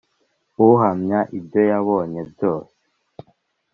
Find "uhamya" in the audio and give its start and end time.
0.67-1.19